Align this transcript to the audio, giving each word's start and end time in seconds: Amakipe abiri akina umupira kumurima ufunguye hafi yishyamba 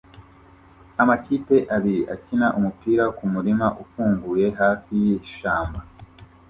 Amakipe 1.01 1.55
abiri 1.75 2.01
akina 2.15 2.47
umupira 2.57 3.03
kumurima 3.17 3.65
ufunguye 3.83 4.45
hafi 4.59 4.91
yishyamba 5.05 5.79